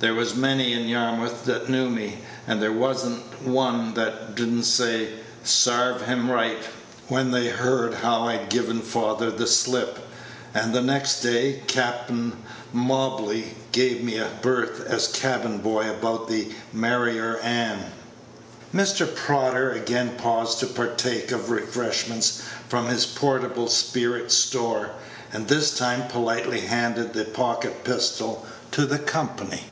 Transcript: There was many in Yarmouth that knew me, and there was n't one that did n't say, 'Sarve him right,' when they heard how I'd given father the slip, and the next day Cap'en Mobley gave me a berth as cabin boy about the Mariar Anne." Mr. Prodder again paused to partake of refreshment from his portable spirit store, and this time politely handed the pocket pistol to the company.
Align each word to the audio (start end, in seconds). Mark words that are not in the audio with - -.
There 0.00 0.14
was 0.14 0.36
many 0.36 0.74
in 0.74 0.86
Yarmouth 0.86 1.44
that 1.46 1.68
knew 1.68 1.90
me, 1.90 2.20
and 2.46 2.62
there 2.62 2.70
was 2.72 3.04
n't 3.04 3.20
one 3.44 3.94
that 3.94 4.36
did 4.36 4.46
n't 4.48 4.64
say, 4.64 5.08
'Sarve 5.42 6.02
him 6.02 6.30
right,' 6.30 6.62
when 7.08 7.32
they 7.32 7.48
heard 7.48 7.94
how 7.94 8.22
I'd 8.28 8.48
given 8.48 8.80
father 8.80 9.28
the 9.32 9.48
slip, 9.48 9.98
and 10.54 10.72
the 10.72 10.82
next 10.82 11.20
day 11.22 11.64
Cap'en 11.66 12.36
Mobley 12.72 13.56
gave 13.72 14.04
me 14.04 14.18
a 14.18 14.30
berth 14.40 14.86
as 14.86 15.08
cabin 15.08 15.58
boy 15.58 15.90
about 15.90 16.28
the 16.28 16.52
Mariar 16.72 17.40
Anne." 17.42 17.90
Mr. 18.72 19.04
Prodder 19.12 19.72
again 19.72 20.14
paused 20.16 20.60
to 20.60 20.68
partake 20.68 21.32
of 21.32 21.50
refreshment 21.50 22.40
from 22.68 22.86
his 22.86 23.04
portable 23.04 23.66
spirit 23.68 24.30
store, 24.30 24.90
and 25.32 25.48
this 25.48 25.76
time 25.76 26.06
politely 26.06 26.60
handed 26.60 27.12
the 27.14 27.24
pocket 27.24 27.82
pistol 27.82 28.46
to 28.70 28.86
the 28.86 29.00
company. 29.00 29.64